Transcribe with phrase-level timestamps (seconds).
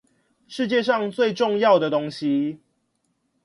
[0.47, 2.59] 世界上最重要的東西